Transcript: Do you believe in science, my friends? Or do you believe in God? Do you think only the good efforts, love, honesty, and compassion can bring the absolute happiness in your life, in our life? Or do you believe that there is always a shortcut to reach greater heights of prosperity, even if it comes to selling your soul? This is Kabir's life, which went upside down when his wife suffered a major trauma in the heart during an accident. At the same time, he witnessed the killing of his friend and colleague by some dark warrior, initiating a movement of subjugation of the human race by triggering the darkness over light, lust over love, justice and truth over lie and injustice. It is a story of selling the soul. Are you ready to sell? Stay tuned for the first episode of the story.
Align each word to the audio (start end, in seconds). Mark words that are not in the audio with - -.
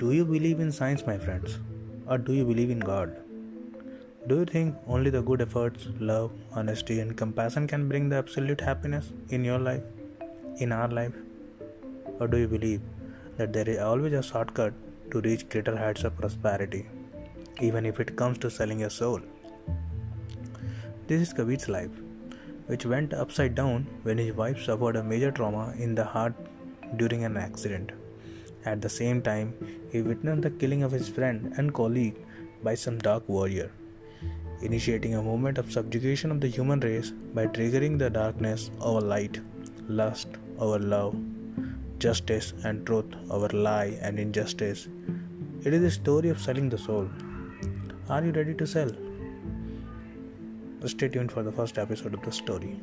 Do 0.00 0.12
you 0.12 0.26
believe 0.26 0.60
in 0.60 0.70
science, 0.70 1.06
my 1.06 1.16
friends? 1.16 1.58
Or 2.06 2.18
do 2.18 2.34
you 2.34 2.44
believe 2.44 2.68
in 2.68 2.80
God? 2.80 3.16
Do 4.26 4.40
you 4.40 4.44
think 4.44 4.74
only 4.86 5.08
the 5.08 5.22
good 5.22 5.40
efforts, 5.40 5.86
love, 5.98 6.32
honesty, 6.52 7.00
and 7.00 7.16
compassion 7.16 7.66
can 7.66 7.88
bring 7.88 8.10
the 8.10 8.16
absolute 8.16 8.60
happiness 8.60 9.10
in 9.30 9.42
your 9.42 9.58
life, 9.58 9.82
in 10.58 10.70
our 10.70 10.88
life? 10.88 11.14
Or 12.20 12.28
do 12.28 12.36
you 12.36 12.46
believe 12.46 12.82
that 13.38 13.54
there 13.54 13.66
is 13.66 13.78
always 13.78 14.12
a 14.12 14.22
shortcut 14.22 14.74
to 15.12 15.22
reach 15.22 15.48
greater 15.48 15.74
heights 15.74 16.04
of 16.04 16.14
prosperity, 16.18 16.86
even 17.62 17.86
if 17.86 17.98
it 17.98 18.16
comes 18.16 18.36
to 18.38 18.50
selling 18.50 18.80
your 18.80 18.90
soul? 18.90 19.22
This 21.06 21.22
is 21.22 21.32
Kabir's 21.32 21.70
life, 21.70 22.02
which 22.66 22.84
went 22.84 23.14
upside 23.14 23.54
down 23.54 23.86
when 24.02 24.18
his 24.18 24.34
wife 24.34 24.62
suffered 24.62 24.96
a 24.96 25.02
major 25.02 25.30
trauma 25.30 25.72
in 25.78 25.94
the 25.94 26.04
heart 26.04 26.34
during 26.96 27.24
an 27.24 27.38
accident. 27.38 27.92
At 28.66 28.82
the 28.82 28.88
same 28.88 29.22
time, 29.22 29.54
he 29.92 30.02
witnessed 30.02 30.42
the 30.42 30.50
killing 30.50 30.82
of 30.82 30.90
his 30.90 31.08
friend 31.08 31.52
and 31.56 31.72
colleague 31.72 32.16
by 32.64 32.74
some 32.74 32.98
dark 32.98 33.28
warrior, 33.28 33.70
initiating 34.60 35.14
a 35.14 35.22
movement 35.22 35.58
of 35.58 35.70
subjugation 35.70 36.32
of 36.32 36.40
the 36.40 36.48
human 36.48 36.80
race 36.80 37.12
by 37.32 37.46
triggering 37.46 37.96
the 37.98 38.10
darkness 38.10 38.70
over 38.80 39.00
light, 39.00 39.40
lust 39.88 40.28
over 40.58 40.80
love, 40.80 41.14
justice 41.98 42.52
and 42.64 42.84
truth 42.86 43.14
over 43.30 43.48
lie 43.68 43.96
and 44.02 44.18
injustice. 44.18 44.88
It 45.64 45.72
is 45.72 45.84
a 45.84 45.90
story 45.90 46.28
of 46.28 46.40
selling 46.40 46.68
the 46.68 46.78
soul. 46.78 47.08
Are 48.08 48.24
you 48.24 48.32
ready 48.32 48.54
to 48.54 48.66
sell? 48.66 48.90
Stay 50.84 51.08
tuned 51.08 51.32
for 51.32 51.42
the 51.42 51.50
first 51.50 51.78
episode 51.78 52.14
of 52.14 52.22
the 52.22 52.30
story. 52.30 52.80